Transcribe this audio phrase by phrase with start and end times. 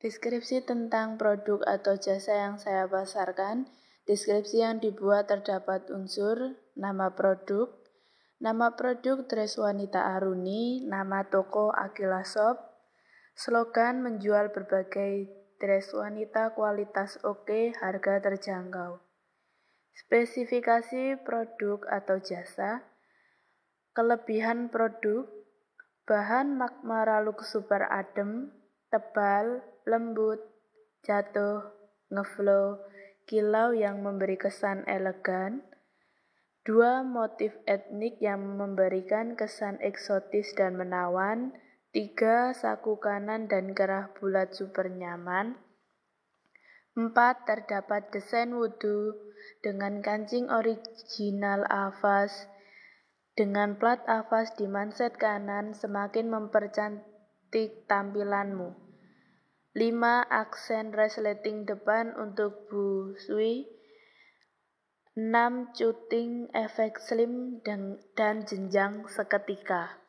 [0.00, 3.68] Deskripsi tentang produk atau jasa yang saya pasarkan.
[4.08, 7.68] Deskripsi yang dibuat terdapat unsur nama produk,
[8.40, 12.56] nama produk dress wanita Aruni, nama toko Akila Shop,
[13.36, 15.28] slogan menjual berbagai
[15.60, 19.04] dress wanita kualitas oke, harga terjangkau.
[19.92, 22.88] Spesifikasi produk atau jasa,
[23.92, 25.28] kelebihan produk,
[26.08, 28.48] bahan Magmaraluk super adem,
[28.88, 29.60] tebal,
[29.90, 30.38] lembut,
[31.02, 31.66] jatuh,
[32.14, 32.78] ngeflow,
[33.26, 35.66] kilau yang memberi kesan elegan,
[36.62, 41.50] dua motif etnik yang memberikan kesan eksotis dan menawan,
[41.90, 45.58] tiga saku kanan dan kerah bulat super nyaman,
[46.98, 49.14] empat terdapat desain wudhu
[49.62, 52.50] dengan kancing original Avas,
[53.38, 58.89] dengan plat Avas di manset kanan semakin mempercantik tampilanmu.
[59.70, 60.26] 5.
[60.26, 63.70] Aksen resleting depan untuk Bu Sui
[65.14, 65.30] 6.
[65.78, 70.02] Cuting efek slim dan, dan jenjang seketika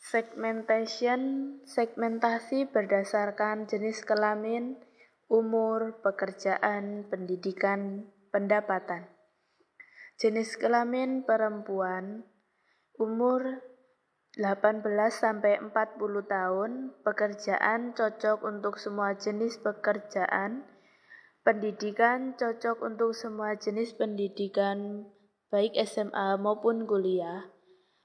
[0.00, 4.80] Segmentation segmentasi berdasarkan jenis kelamin,
[5.28, 9.12] umur, pekerjaan, pendidikan, pendapatan.
[10.16, 12.24] Jenis kelamin perempuan,
[12.96, 13.60] umur
[14.38, 15.74] 18 sampai 40
[16.30, 20.62] tahun, pekerjaan cocok untuk semua jenis pekerjaan,
[21.42, 25.10] pendidikan cocok untuk semua jenis pendidikan,
[25.50, 27.50] baik SMA maupun kuliah.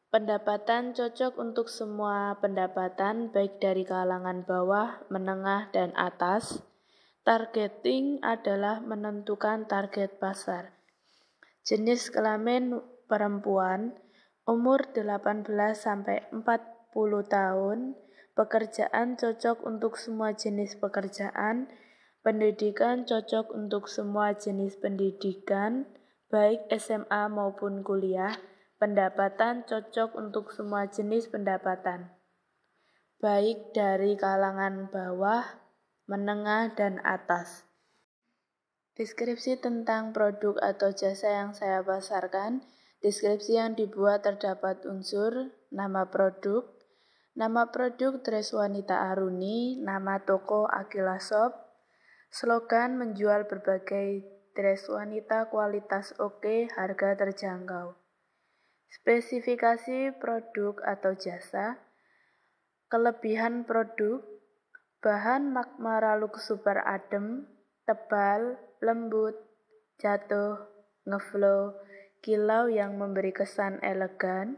[0.10, 6.66] Pendapatan cocok untuk semua pendapatan, baik dari kalangan bawah, menengah, dan atas.
[7.22, 10.74] Targeting adalah menentukan target pasar.
[11.68, 13.94] Jenis kelamin perempuan,
[14.46, 15.42] Umur 18
[15.74, 16.46] sampai 40
[17.26, 17.98] tahun,
[18.38, 21.66] pekerjaan cocok untuk semua jenis pekerjaan,
[22.22, 25.90] pendidikan cocok untuk semua jenis pendidikan,
[26.30, 28.38] baik SMA maupun kuliah,
[28.78, 32.14] pendapatan cocok untuk semua jenis pendapatan,
[33.18, 35.58] baik dari kalangan bawah,
[36.06, 37.66] menengah, dan atas.
[38.94, 42.62] Deskripsi tentang produk atau jasa yang saya pasarkan
[43.04, 46.64] Deskripsi yang dibuat terdapat unsur nama produk,
[47.36, 51.52] nama produk dress wanita Aruni, nama toko Akila Shop,
[52.32, 54.24] slogan menjual berbagai
[54.56, 58.00] dress wanita kualitas oke, harga terjangkau.
[58.88, 61.76] Spesifikasi produk atau jasa,
[62.88, 64.24] kelebihan produk,
[65.04, 67.44] bahan Magmaraluk super adem,
[67.84, 69.36] tebal, lembut,
[70.00, 70.58] jatuh,
[71.04, 71.76] ngeflow,
[72.26, 74.58] kilau yang memberi kesan elegan,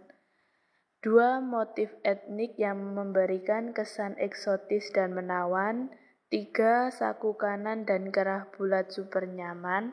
[1.03, 5.91] dua motif etnik yang memberikan kesan eksotis dan menawan,
[6.31, 9.91] tiga saku kanan dan kerah bulat super nyaman,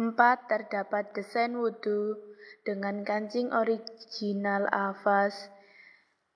[0.00, 2.16] empat terdapat desain wudhu
[2.64, 5.52] dengan kancing original Avas,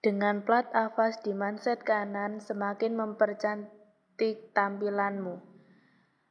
[0.04, 5.55] dengan plat Avas di manset kanan semakin mempercantik tampilanmu.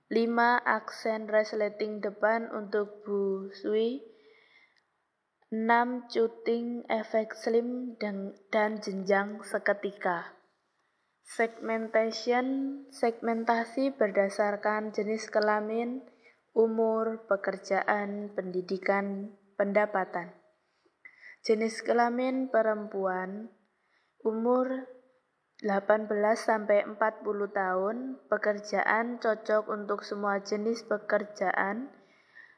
[0.06, 0.38] 5.
[0.70, 4.06] Aksen resleting depan untuk Bu Sui
[5.50, 5.66] 6.
[6.14, 10.38] Cuting efek slim dan, dan jenjang seketika
[11.26, 16.06] Segmentation segmentasi berdasarkan jenis kelamin,
[16.54, 20.38] umur, pekerjaan, pendidikan, pendapatan.
[21.42, 23.50] Jenis kelamin perempuan,
[24.22, 24.86] umur
[25.64, 27.00] 18 sampai 40
[27.56, 31.96] tahun, pekerjaan cocok untuk semua jenis pekerjaan,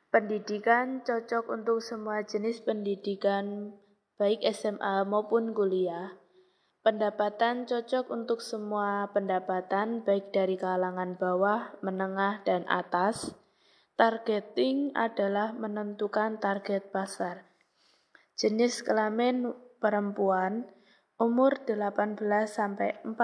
[0.09, 3.77] pendidikan cocok untuk semua jenis pendidikan,
[4.17, 6.17] baik SMA maupun kuliah.
[6.81, 13.37] Pendapatan cocok untuk semua pendapatan, baik dari kalangan bawah, menengah, dan atas.
[13.93, 17.45] Targeting adalah menentukan target pasar.
[18.39, 20.65] Jenis kelamin perempuan,
[21.17, 22.13] Umur 18
[22.45, 23.17] sampai 40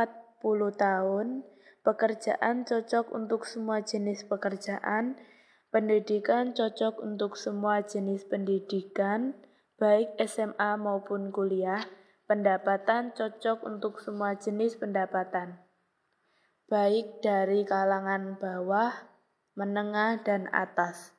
[0.74, 1.46] tahun,
[1.86, 5.14] pekerjaan cocok untuk semua jenis pekerjaan,
[5.70, 9.38] pendidikan cocok untuk semua jenis pendidikan,
[9.78, 11.86] baik SMA maupun kuliah,
[12.26, 15.62] pendapatan cocok untuk semua jenis pendapatan,
[16.66, 19.06] baik dari kalangan bawah,
[19.54, 21.14] menengah, dan atas.